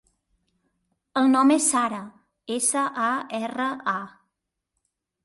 El 1.19 1.27
nom 1.33 1.53
és 1.55 1.67
Sara: 1.73 1.99
essa, 2.55 2.87
a, 3.09 3.11
erra, 3.41 3.69
a. 3.93 3.97